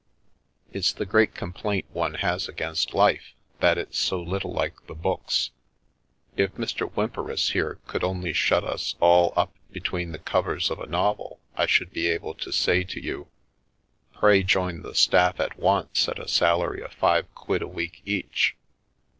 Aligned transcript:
It's 0.73 0.91
the 0.93 1.05
great 1.05 1.35
complaint 1.35 1.85
one 1.93 2.15
has 2.15 2.47
against 2.49 2.95
life, 2.95 3.35
that 3.59 3.77
it's 3.77 3.99
so 3.99 4.19
little 4.19 4.51
like 4.51 4.87
the 4.87 4.95
books. 4.95 5.51
If 6.35 6.53
Mr. 6.55 6.91
Whymperis 6.91 7.51
here 7.51 7.77
could 7.85 8.03
only 8.03 8.33
shut 8.33 8.63
us 8.63 8.95
all 8.99 9.31
up 9.37 9.53
between 9.71 10.11
the 10.11 10.17
covers 10.17 10.71
of 10.71 10.79
a 10.79 10.87
novel 10.87 11.39
I 11.55 11.67
should 11.67 11.91
be 11.91 12.07
able 12.07 12.33
to 12.33 12.51
say 12.51 12.83
to 12.83 12.99
you,' 12.99 13.27
Pray 14.19 14.41
join 14.41 14.81
the 14.81 14.95
staff 14.95 15.39
at 15.39 15.59
once 15.59 16.09
at 16.09 16.17
a 16.17 16.27
salary 16.27 16.81
of 16.81 16.93
five 16.93 17.31
quid 17.35 17.61
a 17.61 17.67
week 17.67 18.01
each.' 18.03 18.55